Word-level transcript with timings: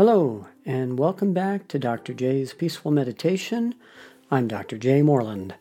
Hello, 0.00 0.46
and 0.64 0.98
welcome 0.98 1.34
back 1.34 1.68
to 1.68 1.78
Dr. 1.78 2.14
J's 2.14 2.54
Peaceful 2.54 2.90
Meditation. 2.90 3.74
I'm 4.30 4.48
Dr. 4.48 4.78
J. 4.78 5.02
Moreland. 5.02 5.56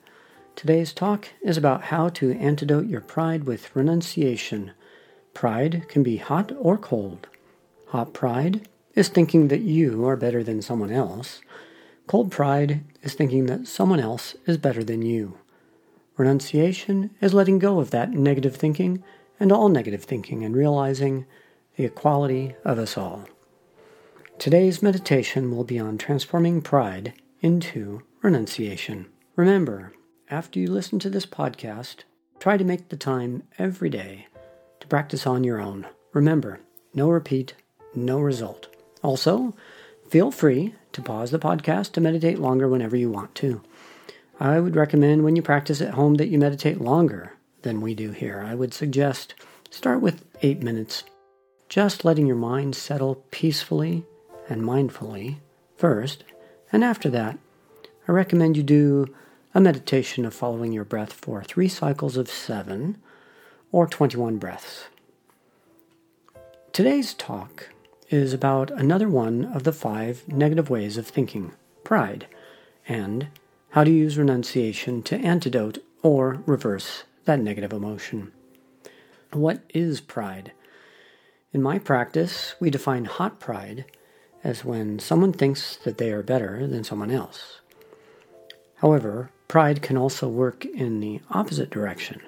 Today's 0.55 0.93
talk 0.93 1.27
is 1.41 1.57
about 1.57 1.81
how 1.81 2.07
to 2.07 2.31
antidote 2.31 2.87
your 2.87 3.01
pride 3.01 3.43
with 3.43 3.75
renunciation. 3.75 4.71
Pride 5.33 5.89
can 5.89 6.03
be 6.03 6.15
hot 6.15 6.53
or 6.57 6.77
cold. 6.77 7.27
Hot 7.87 8.13
pride 8.13 8.69
is 8.95 9.09
thinking 9.09 9.49
that 9.49 9.59
you 9.59 10.07
are 10.07 10.15
better 10.15 10.41
than 10.41 10.61
someone 10.61 10.93
else. 10.93 11.41
Cold 12.07 12.31
pride 12.31 12.85
is 13.01 13.15
thinking 13.15 13.47
that 13.47 13.67
someone 13.67 13.99
else 13.99 14.37
is 14.45 14.57
better 14.57 14.85
than 14.85 15.01
you. 15.01 15.37
Renunciation 16.15 17.09
is 17.19 17.33
letting 17.33 17.59
go 17.59 17.81
of 17.81 17.91
that 17.91 18.11
negative 18.11 18.55
thinking 18.55 19.03
and 19.37 19.51
all 19.51 19.67
negative 19.67 20.05
thinking 20.05 20.45
and 20.45 20.55
realizing 20.55 21.25
the 21.75 21.83
equality 21.83 22.55
of 22.63 22.79
us 22.79 22.97
all. 22.97 23.27
Today's 24.39 24.81
meditation 24.81 25.53
will 25.53 25.65
be 25.65 25.77
on 25.77 25.97
transforming 25.97 26.61
pride 26.61 27.11
into 27.41 28.03
renunciation. 28.21 29.07
Remember, 29.35 29.91
after 30.29 30.59
you 30.59 30.71
listen 30.71 30.97
to 30.99 31.09
this 31.09 31.25
podcast, 31.25 32.03
try 32.39 32.55
to 32.55 32.63
make 32.63 32.87
the 32.87 32.95
time 32.95 33.43
every 33.57 33.89
day 33.89 34.27
to 34.79 34.87
practice 34.87 35.27
on 35.27 35.43
your 35.43 35.59
own. 35.59 35.87
Remember, 36.13 36.61
no 36.93 37.09
repeat, 37.09 37.53
no 37.93 38.21
result. 38.21 38.73
Also, 39.03 39.53
feel 40.07 40.31
free 40.31 40.73
to 40.93 41.01
pause 41.01 41.31
the 41.31 41.37
podcast 41.37 41.91
to 41.91 42.01
meditate 42.01 42.39
longer 42.39 42.69
whenever 42.69 42.95
you 42.95 43.11
want 43.11 43.35
to. 43.35 43.61
I 44.39 44.61
would 44.61 44.77
recommend 44.77 45.25
when 45.25 45.35
you 45.35 45.41
practice 45.41 45.81
at 45.81 45.95
home 45.95 46.13
that 46.13 46.29
you 46.29 46.39
meditate 46.39 46.79
longer 46.79 47.33
than 47.63 47.81
we 47.81 47.93
do 47.93 48.11
here. 48.11 48.41
I 48.47 48.55
would 48.55 48.73
suggest 48.73 49.35
start 49.69 49.99
with 49.99 50.23
eight 50.41 50.63
minutes, 50.63 51.03
just 51.67 52.05
letting 52.05 52.25
your 52.25 52.37
mind 52.37 52.73
settle 52.73 53.25
peacefully 53.31 54.05
and 54.49 54.61
mindfully 54.61 55.37
first, 55.77 56.23
and 56.71 56.83
after 56.83 57.09
that, 57.09 57.37
I 58.07 58.11
recommend 58.11 58.57
you 58.57 58.63
do 58.63 59.13
a 59.53 59.61
meditation 59.61 60.25
of 60.25 60.33
following 60.33 60.71
your 60.71 60.85
breath 60.85 61.13
for 61.13 61.43
three 61.43 61.67
cycles 61.67 62.17
of 62.17 62.29
seven 62.29 62.97
or 63.71 63.87
21 63.87 64.37
breaths. 64.37 64.85
Today's 66.71 67.13
talk 67.13 67.69
is 68.09 68.33
about 68.33 68.71
another 68.71 69.09
one 69.09 69.45
of 69.45 69.63
the 69.63 69.73
five 69.73 70.27
negative 70.27 70.69
ways 70.69 70.97
of 70.97 71.07
thinking 71.07 71.53
pride, 71.83 72.27
and 72.87 73.27
how 73.71 73.83
to 73.83 73.91
use 73.91 74.17
renunciation 74.17 75.03
to 75.03 75.17
antidote 75.17 75.83
or 76.01 76.41
reverse 76.45 77.03
that 77.25 77.39
negative 77.39 77.73
emotion. 77.73 78.31
What 79.31 79.61
is 79.73 80.01
pride? 80.01 80.51
In 81.53 81.61
my 81.61 81.77
practice, 81.77 82.55
we 82.59 82.69
define 82.69 83.05
hot 83.05 83.39
pride 83.39 83.85
as 84.43 84.63
when 84.63 84.99
someone 84.99 85.33
thinks 85.33 85.75
that 85.77 85.97
they 85.97 86.11
are 86.11 86.23
better 86.23 86.65
than 86.67 86.83
someone 86.83 87.11
else. 87.11 87.61
However, 88.75 89.31
pride 89.47 89.81
can 89.81 89.97
also 89.97 90.27
work 90.29 90.65
in 90.65 90.99
the 90.99 91.21
opposite 91.29 91.69
direction. 91.69 92.21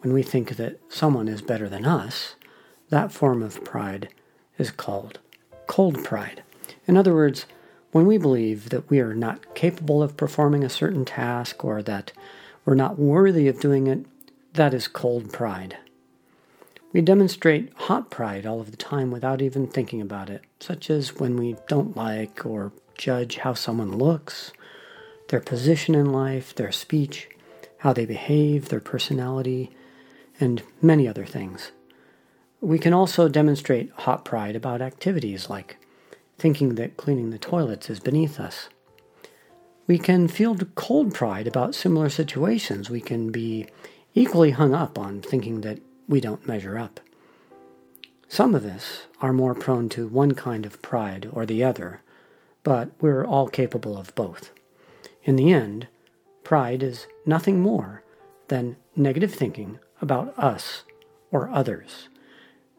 When 0.00 0.12
we 0.12 0.22
think 0.22 0.56
that 0.56 0.78
someone 0.88 1.28
is 1.28 1.42
better 1.42 1.68
than 1.68 1.86
us, 1.86 2.34
that 2.90 3.12
form 3.12 3.42
of 3.42 3.64
pride 3.64 4.08
is 4.58 4.70
called 4.70 5.18
cold 5.66 6.04
pride. 6.04 6.42
In 6.86 6.96
other 6.96 7.14
words, 7.14 7.46
when 7.92 8.06
we 8.06 8.18
believe 8.18 8.68
that 8.68 8.88
we 8.90 9.00
are 9.00 9.14
not 9.14 9.54
capable 9.54 10.02
of 10.02 10.16
performing 10.16 10.62
a 10.62 10.68
certain 10.68 11.04
task 11.04 11.64
or 11.64 11.82
that 11.82 12.12
we're 12.64 12.74
not 12.74 12.98
worthy 12.98 13.48
of 13.48 13.60
doing 13.60 13.86
it, 13.86 14.04
that 14.52 14.74
is 14.74 14.88
cold 14.88 15.32
pride. 15.32 15.78
We 16.96 17.02
demonstrate 17.02 17.74
hot 17.74 18.08
pride 18.08 18.46
all 18.46 18.58
of 18.58 18.70
the 18.70 18.76
time 18.78 19.10
without 19.10 19.42
even 19.42 19.66
thinking 19.66 20.00
about 20.00 20.30
it, 20.30 20.40
such 20.60 20.88
as 20.88 21.16
when 21.16 21.36
we 21.36 21.56
don't 21.68 21.94
like 21.94 22.46
or 22.46 22.72
judge 22.96 23.36
how 23.36 23.52
someone 23.52 23.98
looks, 23.98 24.50
their 25.28 25.40
position 25.40 25.94
in 25.94 26.10
life, 26.10 26.54
their 26.54 26.72
speech, 26.72 27.28
how 27.80 27.92
they 27.92 28.06
behave, 28.06 28.70
their 28.70 28.80
personality, 28.80 29.76
and 30.40 30.62
many 30.80 31.06
other 31.06 31.26
things. 31.26 31.70
We 32.62 32.78
can 32.78 32.94
also 32.94 33.28
demonstrate 33.28 33.92
hot 33.92 34.24
pride 34.24 34.56
about 34.56 34.80
activities 34.80 35.50
like 35.50 35.76
thinking 36.38 36.76
that 36.76 36.96
cleaning 36.96 37.28
the 37.28 37.36
toilets 37.36 37.90
is 37.90 38.00
beneath 38.00 38.40
us. 38.40 38.70
We 39.86 39.98
can 39.98 40.28
feel 40.28 40.54
cold 40.76 41.12
pride 41.12 41.46
about 41.46 41.74
similar 41.74 42.08
situations. 42.08 42.88
We 42.88 43.02
can 43.02 43.30
be 43.30 43.66
equally 44.14 44.52
hung 44.52 44.74
up 44.74 44.98
on 44.98 45.20
thinking 45.20 45.60
that 45.60 45.80
we 46.08 46.20
don't 46.20 46.46
measure 46.46 46.78
up. 46.78 47.00
Some 48.28 48.54
of 48.54 48.64
us 48.64 49.06
are 49.20 49.32
more 49.32 49.54
prone 49.54 49.88
to 49.90 50.08
one 50.08 50.34
kind 50.34 50.66
of 50.66 50.82
pride 50.82 51.28
or 51.32 51.46
the 51.46 51.62
other, 51.62 52.02
but 52.62 52.90
we're 53.00 53.24
all 53.24 53.48
capable 53.48 53.96
of 53.96 54.14
both. 54.14 54.50
In 55.22 55.36
the 55.36 55.52
end, 55.52 55.88
pride 56.42 56.82
is 56.82 57.06
nothing 57.24 57.60
more 57.60 58.02
than 58.48 58.76
negative 58.94 59.32
thinking 59.32 59.78
about 60.00 60.36
us 60.38 60.82
or 61.30 61.48
others. 61.50 62.08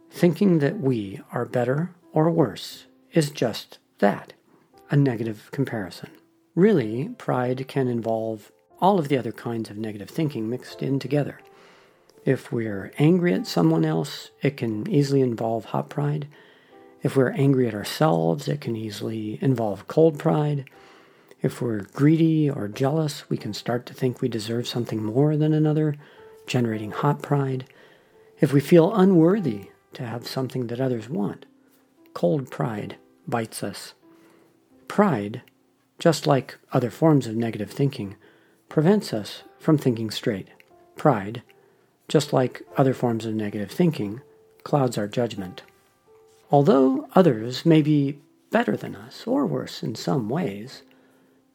Thinking 0.10 0.60
that 0.60 0.80
we 0.80 1.22
are 1.32 1.46
better 1.46 1.92
or 2.14 2.32
worse 2.32 2.86
is 3.14 3.30
just 3.30 3.80
that 4.00 4.34
a 4.90 4.96
negative 4.96 5.50
comparison. 5.52 6.10
Really, 6.56 7.10
pride 7.18 7.68
can 7.68 7.88
involve 7.88 8.52
all 8.80 9.00
of 9.00 9.10
the 9.10 9.18
other 9.18 9.32
kinds 9.32 9.70
of 9.70 9.78
negative 9.78 10.10
thinking 10.10 10.50
mixed 10.50 10.82
in 10.82 11.00
together. 11.00 11.40
If 12.28 12.52
we're 12.52 12.92
angry 13.00 13.34
at 13.34 13.48
someone 13.48 13.86
else, 13.86 14.32
it 14.42 14.58
can 14.58 14.86
easily 14.92 15.22
involve 15.22 15.64
hot 15.64 15.88
pride. 15.88 16.28
If 17.02 17.16
we're 17.16 17.32
angry 17.32 17.70
at 17.70 17.74
ourselves, 17.74 18.50
it 18.50 18.60
can 18.60 18.76
easily 18.76 19.40
involve 19.42 19.88
cold 19.88 20.20
pride. 20.20 20.70
If 21.42 21.62
we're 21.62 21.84
greedy 21.94 22.50
or 22.50 22.68
jealous, 22.68 23.30
we 23.30 23.38
can 23.38 23.54
start 23.54 23.86
to 23.86 23.94
think 23.94 24.22
we 24.22 24.28
deserve 24.28 24.68
something 24.68 25.02
more 25.02 25.38
than 25.38 25.54
another, 25.54 25.96
generating 26.48 26.92
hot 26.92 27.22
pride. 27.22 27.64
If 28.42 28.52
we 28.52 28.60
feel 28.60 28.94
unworthy 28.94 29.70
to 29.94 30.06
have 30.06 30.28
something 30.28 30.68
that 30.68 30.82
others 30.82 31.08
want, 31.08 31.46
cold 32.14 32.52
pride 32.52 32.98
bites 33.26 33.64
us. 33.64 33.94
Pride, 34.90 35.44
just 35.98 36.28
like 36.28 36.58
other 36.74 36.90
forms 36.90 37.26
of 37.26 37.38
negative 37.38 37.72
thinking, 37.72 38.18
prevents 38.68 39.14
us 39.14 39.44
from 39.60 39.78
thinking 39.78 40.12
straight. 40.12 40.50
Pride 40.98 41.42
just 42.08 42.34
like 42.34 42.62
other 42.78 42.94
forms 42.94 43.26
of 43.26 43.34
negative 43.34 43.72
thinking, 43.72 44.22
clouds 44.64 44.98
our 44.98 45.08
judgment. 45.08 45.62
Although 46.52 47.08
others 47.14 47.66
may 47.66 47.82
be 47.82 48.20
better 48.52 48.78
than 48.78 48.96
us 48.96 49.26
or 49.28 49.46
worse 49.46 49.84
in 49.84 49.96
some 49.96 50.30
ways, 50.30 50.84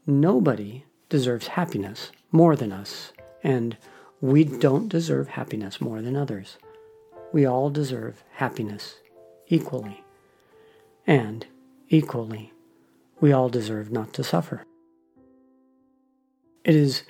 nobody 0.07 0.85
deserves 1.09 1.49
happiness 1.49 2.11
more 2.31 2.57
than 2.57 2.73
us, 2.73 3.13
and 3.43 3.77
we 4.21 4.45
don't 4.45 4.89
deserve 4.89 5.29
happiness 5.29 5.81
more 5.81 6.03
than 6.03 6.17
others. 6.17 6.59
We 7.33 7.47
all 7.47 7.71
deserve 7.71 8.23
happiness 8.35 8.97
equally. 9.49 10.05
And 11.07 11.47
equally, 11.89 12.53
we 13.21 13.33
all 13.33 13.49
deserve 13.49 13.91
not 13.91 14.13
to 14.15 14.25
suffer. 14.25 14.65
It 16.65 16.75
is 16.75 17.03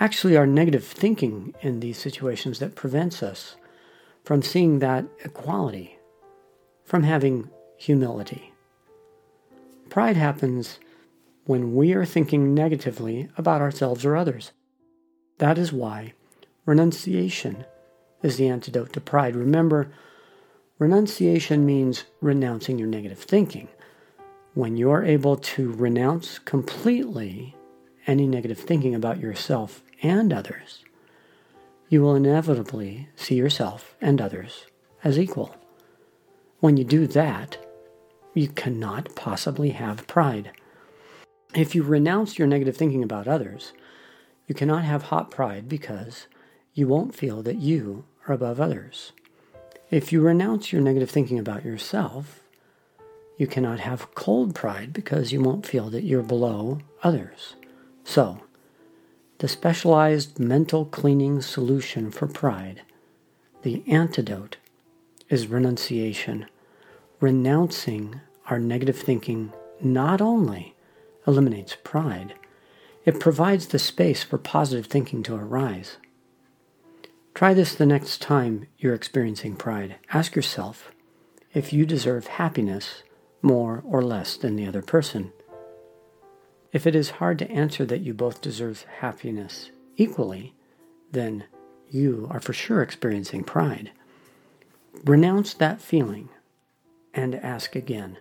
actually 0.00 0.36
our 0.36 0.46
negative 0.46 0.84
thinking 0.84 1.54
in 1.60 1.80
these 1.80 1.98
situations 1.98 2.58
that 2.58 2.74
prevents 2.74 3.22
us 3.22 3.56
from 4.24 4.42
seeing 4.42 4.78
that 4.78 5.04
equality, 5.24 5.98
from 6.84 7.02
having 7.02 7.48
humility. 7.76 8.52
Pride 9.90 10.16
happens 10.16 10.78
when 11.44 11.74
we 11.74 11.94
are 11.94 12.04
thinking 12.04 12.54
negatively 12.54 13.28
about 13.36 13.60
ourselves 13.60 14.04
or 14.04 14.16
others. 14.16 14.52
That 15.38 15.56
is 15.56 15.72
why 15.72 16.12
renunciation 16.66 17.64
is 18.22 18.36
the 18.36 18.48
antidote 18.48 18.92
to 18.92 19.00
pride. 19.00 19.34
Remember, 19.34 19.90
renunciation 20.78 21.64
means 21.64 22.04
renouncing 22.20 22.78
your 22.78 22.88
negative 22.88 23.18
thinking. 23.18 23.68
When 24.54 24.76
you're 24.76 25.04
able 25.04 25.36
to 25.36 25.72
renounce 25.72 26.38
completely 26.38 27.56
any 28.06 28.26
negative 28.26 28.58
thinking 28.58 28.94
about 28.94 29.20
yourself 29.20 29.82
and 30.02 30.32
others, 30.32 30.84
you 31.88 32.02
will 32.02 32.14
inevitably 32.14 33.08
see 33.16 33.34
yourself 33.34 33.94
and 34.00 34.20
others 34.20 34.66
as 35.04 35.18
equal. 35.18 35.56
When 36.60 36.76
you 36.76 36.84
do 36.84 37.06
that, 37.08 37.56
you 38.34 38.48
cannot 38.48 39.14
possibly 39.14 39.70
have 39.70 40.06
pride. 40.06 40.52
If 41.54 41.74
you 41.74 41.82
renounce 41.82 42.38
your 42.38 42.48
negative 42.48 42.76
thinking 42.76 43.02
about 43.02 43.26
others, 43.26 43.72
you 44.46 44.54
cannot 44.54 44.84
have 44.84 45.04
hot 45.04 45.30
pride 45.30 45.68
because 45.68 46.26
you 46.74 46.86
won't 46.86 47.14
feel 47.14 47.42
that 47.42 47.56
you 47.56 48.04
are 48.26 48.34
above 48.34 48.60
others. 48.60 49.12
If 49.90 50.12
you 50.12 50.20
renounce 50.20 50.72
your 50.72 50.82
negative 50.82 51.10
thinking 51.10 51.38
about 51.38 51.64
yourself, 51.64 52.40
you 53.38 53.46
cannot 53.46 53.80
have 53.80 54.14
cold 54.14 54.54
pride 54.54 54.92
because 54.92 55.32
you 55.32 55.40
won't 55.40 55.66
feel 55.66 55.90
that 55.90 56.04
you're 56.04 56.22
below 56.22 56.80
others. 57.02 57.54
So, 58.04 58.40
the 59.38 59.48
specialized 59.48 60.38
mental 60.38 60.84
cleaning 60.84 61.40
solution 61.40 62.10
for 62.10 62.26
pride, 62.26 62.82
the 63.62 63.84
antidote, 63.86 64.56
is 65.28 65.46
renunciation, 65.46 66.46
renouncing 67.20 68.20
our 68.46 68.58
negative 68.58 68.98
thinking 68.98 69.52
not 69.80 70.20
only 70.20 70.74
eliminates 71.26 71.76
pride, 71.84 72.34
it 73.04 73.20
provides 73.20 73.68
the 73.68 73.78
space 73.78 74.22
for 74.22 74.38
positive 74.38 74.86
thinking 74.86 75.22
to 75.22 75.34
arise. 75.34 75.98
Try 77.34 77.54
this 77.54 77.74
the 77.74 77.86
next 77.86 78.20
time 78.20 78.66
you're 78.78 78.94
experiencing 78.94 79.54
pride. 79.54 79.96
Ask 80.12 80.34
yourself 80.34 80.90
if 81.54 81.72
you 81.72 81.86
deserve 81.86 82.26
happiness 82.26 83.04
more 83.40 83.84
or 83.86 84.02
less 84.02 84.36
than 84.36 84.56
the 84.56 84.66
other 84.66 84.82
person. 84.82 85.32
If 86.72 86.86
it 86.86 86.94
is 86.94 87.10
hard 87.10 87.38
to 87.38 87.50
answer 87.50 87.86
that 87.86 88.00
you 88.00 88.12
both 88.12 88.40
deserve 88.40 88.84
happiness 89.00 89.70
equally, 89.96 90.54
then 91.10 91.44
you 91.90 92.28
are 92.30 92.40
for 92.40 92.52
sure 92.52 92.82
experiencing 92.82 93.44
pride. 93.44 93.90
Renounce 95.04 95.54
that 95.54 95.80
feeling 95.80 96.28
and 97.14 97.34
ask 97.34 97.74
again 97.74 98.18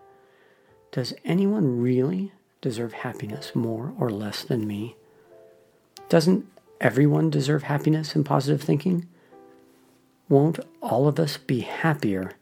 Does 0.91 1.13
anyone 1.25 1.81
really 1.81 2.31
deserve 2.61 2.93
happiness 2.93 3.53
more 3.53 3.93
or 3.99 4.09
less 4.09 4.43
than 4.43 4.65
me? 4.65 4.95
Doesn't 6.09 6.47
everyone 6.79 7.29
deserve 7.29 7.63
happiness 7.63 8.15
and 8.15 8.25
positive 8.25 8.61
thinking? 8.61 9.07
Won't 10.29 10.59
all 10.81 11.07
of 11.07 11.19
us 11.19 11.37
be 11.37 11.61
happier 11.61 12.33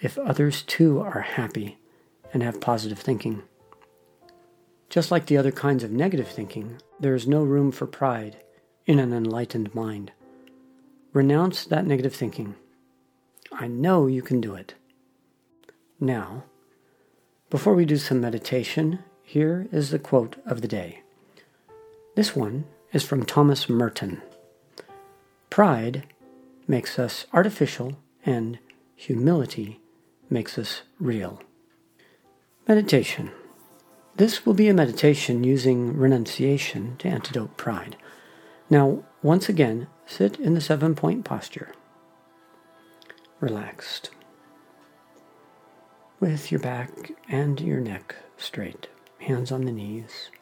if 0.00 0.18
others 0.18 0.62
too 0.62 1.00
are 1.00 1.20
happy 1.20 1.78
and 2.32 2.42
have 2.42 2.60
positive 2.60 2.98
thinking? 2.98 3.42
Just 4.88 5.10
like 5.10 5.26
the 5.26 5.36
other 5.36 5.52
kinds 5.52 5.84
of 5.84 5.90
negative 5.90 6.28
thinking, 6.28 6.80
there 6.98 7.14
is 7.14 7.26
no 7.26 7.42
room 7.42 7.70
for 7.70 7.86
pride 7.86 8.42
in 8.86 8.98
an 8.98 9.12
enlightened 9.12 9.74
mind. 9.74 10.12
Renounce 11.12 11.64
that 11.66 11.86
negative 11.86 12.14
thinking. 12.14 12.54
I 13.52 13.66
know 13.66 14.06
you 14.06 14.22
can 14.22 14.40
do 14.40 14.54
it. 14.54 14.74
Now, 16.00 16.44
before 17.50 17.74
we 17.74 17.84
do 17.84 17.96
some 17.96 18.20
meditation, 18.20 19.00
here 19.22 19.68
is 19.72 19.90
the 19.90 19.98
quote 19.98 20.36
of 20.46 20.62
the 20.62 20.68
day. 20.68 21.02
This 22.14 22.34
one 22.34 22.64
is 22.92 23.04
from 23.04 23.24
Thomas 23.24 23.68
Merton. 23.68 24.22
Pride 25.50 26.06
makes 26.66 26.98
us 26.98 27.26
artificial, 27.32 27.98
and 28.24 28.58
humility 28.96 29.80
makes 30.30 30.58
us 30.58 30.82
real. 30.98 31.42
Meditation. 32.66 33.30
This 34.18 34.44
will 34.44 34.54
be 34.54 34.66
a 34.66 34.74
meditation 34.74 35.44
using 35.44 35.96
renunciation 35.96 36.96
to 36.98 37.06
antidote 37.06 37.56
pride. 37.56 37.96
Now, 38.68 39.04
once 39.22 39.48
again, 39.48 39.86
sit 40.06 40.40
in 40.40 40.54
the 40.54 40.60
seven 40.60 40.96
point 40.96 41.24
posture. 41.24 41.72
Relaxed. 43.38 44.10
With 46.18 46.50
your 46.50 46.58
back 46.58 47.12
and 47.28 47.60
your 47.60 47.78
neck 47.78 48.16
straight, 48.36 48.88
hands 49.20 49.52
on 49.52 49.66
the 49.66 49.70
knees. 49.70 50.32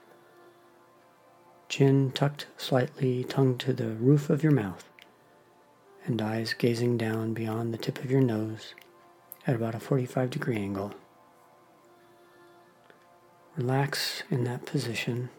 Chin 1.68 2.12
tucked 2.12 2.46
slightly, 2.56 3.24
tongue 3.24 3.58
to 3.58 3.74
the 3.74 3.90
roof 3.90 4.30
of 4.30 4.42
your 4.42 4.52
mouth, 4.52 4.88
and 6.06 6.22
eyes 6.22 6.54
gazing 6.54 6.96
down 6.96 7.34
beyond 7.34 7.74
the 7.74 7.78
tip 7.78 8.02
of 8.02 8.10
your 8.10 8.22
nose 8.22 8.72
at 9.46 9.54
about 9.54 9.74
a 9.74 9.80
45 9.80 10.30
degree 10.30 10.56
angle. 10.56 10.94
Relax 13.56 14.22
in 14.30 14.44
that 14.44 14.66
position. 14.66 15.30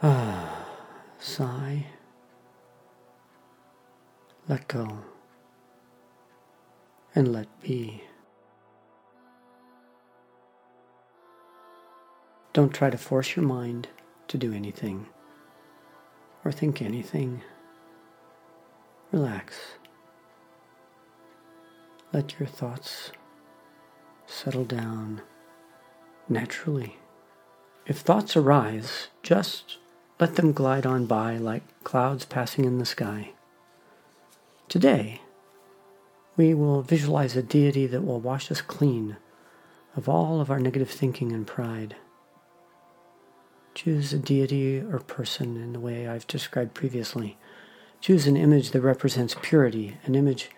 Ah, 0.00 0.64
sigh. 1.18 1.86
Let 4.48 4.68
go. 4.68 4.98
And 7.16 7.32
let 7.32 7.48
be. 7.60 8.04
Don't 12.52 12.72
try 12.72 12.88
to 12.88 12.96
force 12.96 13.34
your 13.34 13.44
mind 13.44 13.88
to 14.28 14.38
do 14.38 14.52
anything 14.52 15.06
or 16.44 16.52
think 16.52 16.80
anything. 16.80 17.42
Relax. 19.10 19.56
Let 22.12 22.38
your 22.38 22.46
thoughts 22.46 23.10
settle 24.36 24.64
down 24.64 25.22
naturally. 26.28 26.98
If 27.86 27.98
thoughts 27.98 28.36
arise, 28.36 29.08
just 29.22 29.78
let 30.20 30.36
them 30.36 30.52
glide 30.52 30.84
on 30.84 31.06
by 31.06 31.38
like 31.38 31.62
clouds 31.84 32.26
passing 32.26 32.64
in 32.66 32.78
the 32.78 32.84
sky. 32.84 33.30
Today, 34.68 35.22
we 36.36 36.52
will 36.52 36.82
visualize 36.82 37.34
a 37.34 37.42
deity 37.42 37.86
that 37.86 38.04
will 38.04 38.20
wash 38.20 38.50
us 38.50 38.60
clean 38.60 39.16
of 39.96 40.08
all 40.08 40.40
of 40.40 40.50
our 40.50 40.60
negative 40.60 40.90
thinking 40.90 41.32
and 41.32 41.46
pride. 41.46 41.96
Choose 43.74 44.12
a 44.12 44.18
deity 44.18 44.80
or 44.80 44.98
person 44.98 45.56
in 45.56 45.72
the 45.72 45.80
way 45.80 46.06
I've 46.06 46.26
described 46.26 46.74
previously. 46.74 47.38
Choose 48.02 48.26
an 48.26 48.36
image 48.36 48.72
that 48.72 48.82
represents 48.82 49.36
purity, 49.40 49.96
an 50.04 50.14
image 50.14 50.50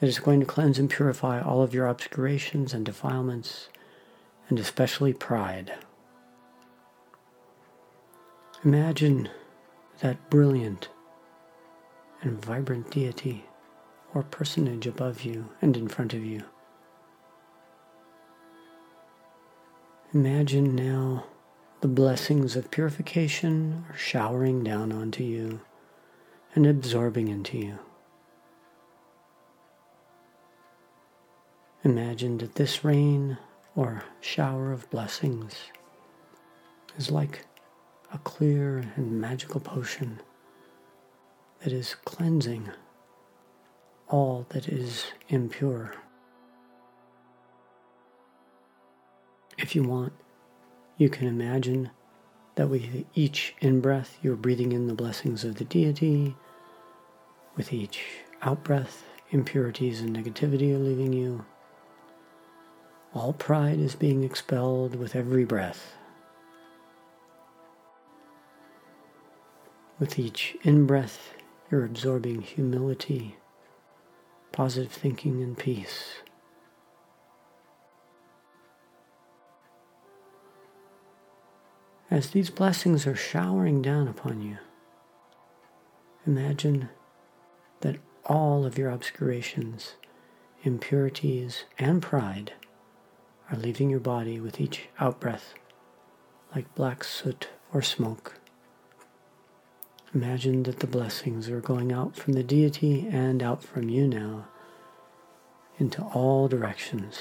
that 0.00 0.08
is 0.08 0.18
going 0.18 0.40
to 0.40 0.46
cleanse 0.46 0.78
and 0.78 0.90
purify 0.90 1.40
all 1.40 1.62
of 1.62 1.72
your 1.72 1.86
obscurations 1.86 2.74
and 2.74 2.84
defilements, 2.84 3.68
and 4.48 4.58
especially 4.58 5.12
pride. 5.12 5.72
Imagine 8.64 9.28
that 10.00 10.30
brilliant 10.30 10.88
and 12.22 12.44
vibrant 12.44 12.90
deity 12.90 13.44
or 14.14 14.22
personage 14.22 14.86
above 14.86 15.22
you 15.22 15.48
and 15.60 15.76
in 15.76 15.88
front 15.88 16.14
of 16.14 16.24
you. 16.24 16.42
Imagine 20.12 20.74
now 20.74 21.24
the 21.80 21.88
blessings 21.88 22.56
of 22.56 22.70
purification 22.70 23.84
are 23.90 23.96
showering 23.96 24.64
down 24.64 24.92
onto 24.92 25.22
you 25.22 25.60
and 26.54 26.66
absorbing 26.66 27.28
into 27.28 27.58
you. 27.58 27.78
Imagine 31.86 32.36
that 32.38 32.56
this 32.56 32.82
rain 32.84 33.38
or 33.76 34.02
shower 34.20 34.72
of 34.72 34.90
blessings 34.90 35.54
is 36.98 37.12
like 37.12 37.46
a 38.12 38.18
clear 38.18 38.78
and 38.96 39.20
magical 39.20 39.60
potion 39.60 40.20
that 41.60 41.72
is 41.72 41.94
cleansing 42.04 42.68
all 44.08 44.46
that 44.48 44.66
is 44.66 45.06
impure. 45.28 45.94
If 49.56 49.76
you 49.76 49.84
want, 49.84 50.12
you 50.98 51.08
can 51.08 51.28
imagine 51.28 51.92
that 52.56 52.68
with 52.68 53.04
each 53.14 53.54
in 53.60 53.80
breath, 53.80 54.18
you're 54.24 54.34
breathing 54.34 54.72
in 54.72 54.88
the 54.88 54.94
blessings 54.94 55.44
of 55.44 55.54
the 55.54 55.64
deity. 55.64 56.34
With 57.54 57.72
each 57.72 58.00
out 58.42 58.64
breath, 58.64 59.04
impurities 59.30 60.00
and 60.00 60.16
negativity 60.16 60.74
are 60.74 60.78
leaving 60.78 61.12
you. 61.12 61.44
All 63.16 63.32
pride 63.32 63.80
is 63.80 63.94
being 63.94 64.24
expelled 64.24 64.94
with 64.94 65.16
every 65.16 65.46
breath. 65.46 65.94
With 69.98 70.18
each 70.18 70.54
in 70.62 70.86
breath, 70.86 71.32
you're 71.70 71.86
absorbing 71.86 72.42
humility, 72.42 73.38
positive 74.52 74.92
thinking, 74.92 75.42
and 75.42 75.56
peace. 75.56 76.16
As 82.10 82.32
these 82.32 82.50
blessings 82.50 83.06
are 83.06 83.16
showering 83.16 83.80
down 83.80 84.08
upon 84.08 84.42
you, 84.42 84.58
imagine 86.26 86.90
that 87.80 87.96
all 88.26 88.66
of 88.66 88.76
your 88.76 88.90
obscurations, 88.90 89.94
impurities, 90.64 91.64
and 91.78 92.02
pride 92.02 92.52
are 93.50 93.58
leaving 93.58 93.90
your 93.90 94.00
body 94.00 94.40
with 94.40 94.60
each 94.60 94.88
outbreath, 95.00 95.54
like 96.54 96.74
black 96.74 97.04
soot 97.04 97.48
or 97.72 97.82
smoke. 97.82 98.40
Imagine 100.14 100.62
that 100.64 100.80
the 100.80 100.86
blessings 100.86 101.48
are 101.48 101.60
going 101.60 101.92
out 101.92 102.16
from 102.16 102.32
the 102.32 102.42
deity 102.42 103.06
and 103.10 103.42
out 103.42 103.62
from 103.62 103.88
you 103.88 104.08
now 104.08 104.46
into 105.78 106.02
all 106.02 106.48
directions 106.48 107.18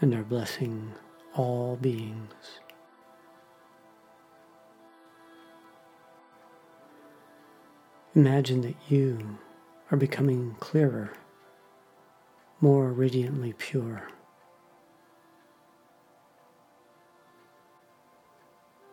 and 0.00 0.12
are 0.12 0.22
blessing 0.22 0.92
all 1.34 1.76
beings. 1.76 2.60
Imagine 8.14 8.60
that 8.60 8.76
you 8.88 9.38
are 9.90 9.96
becoming 9.96 10.56
clearer 10.60 11.12
more 12.62 12.92
radiantly 12.92 13.52
pure. 13.58 14.08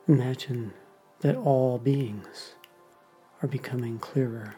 Imagine 0.08 0.74
that 1.20 1.36
all 1.36 1.78
beings 1.78 2.56
are 3.44 3.48
becoming 3.48 4.00
clearer 4.00 4.56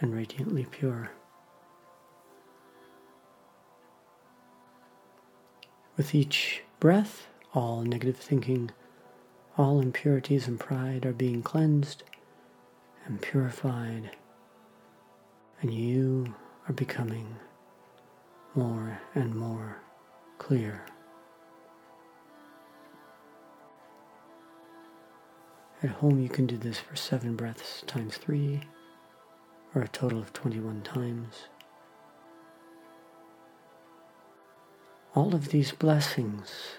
and 0.00 0.14
radiantly 0.14 0.64
pure. 0.70 1.10
With 5.96 6.14
each 6.14 6.62
breath, 6.78 7.26
all 7.54 7.82
negative 7.82 8.16
thinking, 8.16 8.70
all 9.58 9.80
impurities 9.80 10.46
and 10.46 10.60
pride 10.60 11.04
are 11.04 11.12
being 11.12 11.42
cleansed 11.42 12.04
and 13.04 13.20
purified, 13.20 14.12
and 15.60 15.74
you 15.74 16.36
are 16.68 16.72
becoming 16.72 17.34
more 18.56 19.00
and 19.14 19.34
more 19.34 19.76
clear. 20.38 20.86
At 25.82 25.90
home, 25.90 26.18
you 26.18 26.28
can 26.28 26.46
do 26.46 26.56
this 26.56 26.78
for 26.78 26.96
seven 26.96 27.36
breaths 27.36 27.84
times 27.86 28.16
three, 28.16 28.62
or 29.74 29.82
a 29.82 29.88
total 29.88 30.18
of 30.18 30.32
21 30.32 30.80
times. 30.82 31.48
All 35.14 35.34
of 35.34 35.50
these 35.50 35.72
blessings 35.72 36.78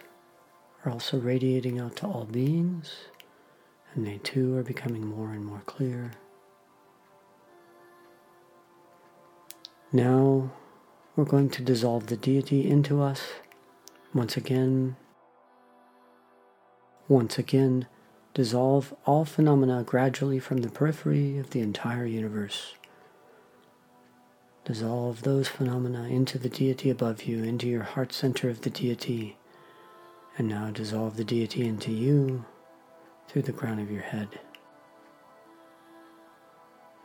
are 0.84 0.92
also 0.92 1.20
radiating 1.20 1.80
out 1.80 1.96
to 1.98 2.08
all 2.08 2.26
beings, 2.26 2.92
and 3.94 4.06
they 4.06 4.18
too 4.18 4.56
are 4.58 4.64
becoming 4.64 5.06
more 5.06 5.32
and 5.32 5.46
more 5.46 5.62
clear. 5.66 6.12
Now 9.92 10.52
we're 11.18 11.26
going 11.26 11.50
to 11.50 11.64
dissolve 11.64 12.06
the 12.06 12.16
deity 12.16 12.70
into 12.70 13.02
us 13.02 13.24
once 14.14 14.38
again. 14.38 14.96
Once 17.08 17.40
again, 17.40 17.88
dissolve 18.36 18.94
all 19.04 19.26
phenomena 19.26 19.84
gradually 19.84 20.38
from 20.38 20.58
the 20.58 20.70
periphery 20.70 21.40
of 21.40 21.50
the 21.50 21.60
entire 21.60 22.06
universe. 22.06 22.76
Dissolve 24.64 25.24
those 25.24 25.48
phenomena 25.48 26.04
into 26.04 26.38
the 26.38 26.50
deity 26.50 26.92
above 26.92 27.24
you, 27.24 27.44
into 27.44 27.68
your 27.68 27.84
heart 27.84 28.14
center 28.14 28.48
of 28.48 28.62
the 28.62 28.70
deity. 28.70 29.38
And 30.38 30.48
now 30.48 30.70
dissolve 30.70 31.18
the 31.18 31.24
deity 31.24 31.68
into 31.68 31.92
you 31.92 32.46
through 33.28 33.42
the 33.42 33.54
crown 33.54 33.80
of 33.80 33.90
your 33.90 34.04
head. 34.04 34.40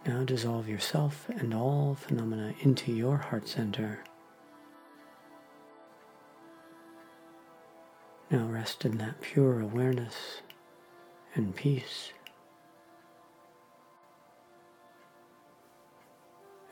Now 0.05 0.25
dissolve 0.25 0.69
yourself 0.69 1.29
and 1.29 1.55
all 1.55 1.95
phenomena 1.95 2.55
into 2.61 2.93
your 2.93 3.19
heart 3.19 3.47
center. 3.47 4.03
Now 8.29 8.47
rest 8.47 8.85
in 8.85 8.99
that 8.99 9.21
pure 9.21 9.61
awareness 9.61 10.43
and 11.37 11.55
peace. 11.55 12.13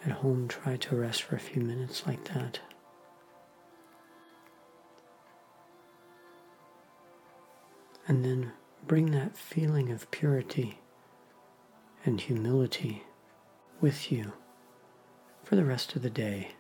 At 0.04 0.12
home, 0.12 0.48
try 0.48 0.76
to 0.76 0.96
rest 0.96 1.22
for 1.22 1.36
a 1.36 1.40
few 1.40 1.62
minutes 1.62 2.06
like 2.06 2.24
that. 2.34 2.58
And 8.08 8.24
then 8.24 8.52
bring 8.88 9.12
that 9.12 9.36
feeling 9.36 9.92
of 9.92 10.10
purity 10.10 10.80
and 12.04 12.20
humility 12.20 13.04
with 13.80 14.10
you 14.12 14.32
for 15.42 15.56
the 15.56 15.64
rest 15.64 15.96
of 15.96 16.02
the 16.02 16.10
day. 16.10 16.52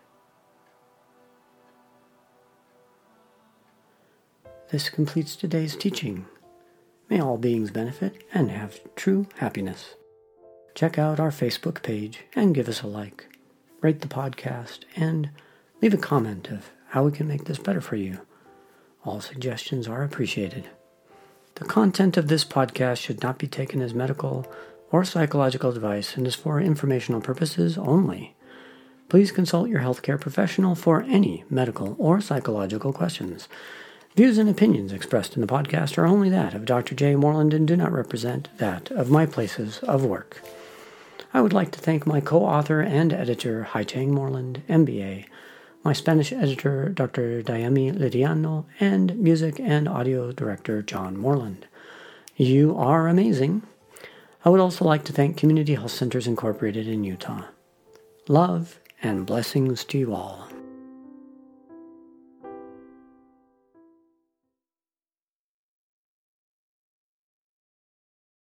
This 4.70 4.88
completes 4.88 5.34
today's 5.34 5.76
teaching. 5.76 6.26
May 7.08 7.20
all 7.20 7.38
beings 7.38 7.70
benefit 7.70 8.22
and 8.32 8.50
have 8.50 8.78
true 8.94 9.26
happiness. 9.38 9.94
Check 10.74 10.98
out 10.98 11.18
our 11.18 11.30
Facebook 11.30 11.82
page 11.82 12.20
and 12.36 12.54
give 12.54 12.68
us 12.68 12.82
a 12.82 12.86
like. 12.86 13.26
Rate 13.80 14.00
the 14.00 14.08
podcast 14.08 14.80
and 14.94 15.30
leave 15.82 15.94
a 15.94 15.98
comment 15.98 16.50
of 16.50 16.70
how 16.90 17.04
we 17.04 17.12
can 17.12 17.26
make 17.26 17.44
this 17.44 17.58
better 17.58 17.80
for 17.80 17.96
you. 17.96 18.20
All 19.04 19.20
suggestions 19.20 19.88
are 19.88 20.04
appreciated. 20.04 20.68
The 21.56 21.64
content 21.64 22.16
of 22.16 22.28
this 22.28 22.44
podcast 22.44 22.98
should 22.98 23.22
not 23.22 23.38
be 23.38 23.46
taken 23.46 23.82
as 23.82 23.92
medical 23.92 24.46
or 24.92 25.04
psychological 25.04 25.70
advice 25.70 26.16
and 26.16 26.26
is 26.26 26.34
for 26.34 26.60
informational 26.60 27.20
purposes 27.20 27.78
only. 27.78 28.34
Please 29.08 29.32
consult 29.32 29.68
your 29.68 29.80
healthcare 29.80 30.20
professional 30.20 30.74
for 30.74 31.02
any 31.02 31.44
medical 31.50 31.96
or 31.98 32.20
psychological 32.20 32.92
questions. 32.92 33.48
Views 34.16 34.38
and 34.38 34.48
opinions 34.48 34.92
expressed 34.92 35.34
in 35.36 35.40
the 35.40 35.46
podcast 35.46 35.96
are 35.96 36.06
only 36.06 36.28
that 36.30 36.54
of 36.54 36.64
Dr. 36.64 36.94
J. 36.94 37.16
Moreland 37.16 37.54
and 37.54 37.66
do 37.66 37.76
not 37.76 37.92
represent 37.92 38.48
that 38.58 38.90
of 38.90 39.10
my 39.10 39.26
places 39.26 39.78
of 39.80 40.04
work. 40.04 40.42
I 41.32 41.40
would 41.40 41.52
like 41.52 41.70
to 41.72 41.80
thank 41.80 42.06
my 42.06 42.20
co 42.20 42.44
author 42.44 42.80
and 42.80 43.12
editor, 43.12 43.68
Haitang 43.72 44.08
Moreland, 44.08 44.62
MBA, 44.68 45.26
my 45.84 45.92
Spanish 45.92 46.32
editor, 46.32 46.88
Dr. 46.88 47.42
Diami 47.42 47.92
Lidiano, 47.92 48.64
and 48.80 49.16
music 49.16 49.60
and 49.60 49.88
audio 49.88 50.32
director, 50.32 50.82
John 50.82 51.16
Moreland. 51.16 51.66
You 52.36 52.76
are 52.76 53.06
amazing. 53.06 53.62
I 54.44 54.48
would 54.48 54.60
also 54.60 54.84
like 54.84 55.04
to 55.04 55.12
thank 55.12 55.36
Community 55.36 55.74
Health 55.74 55.90
Centers 55.90 56.26
Incorporated 56.26 56.88
in 56.88 57.04
Utah. 57.04 57.44
Love 58.26 58.80
and 59.02 59.26
blessings 59.26 59.84
to 59.84 59.98
you 59.98 60.14
all. 60.14 60.49